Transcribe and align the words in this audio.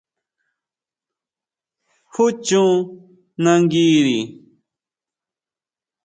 ¿Jú 2.13 2.25
chon 2.45 2.71
nanguiri? 3.43 4.17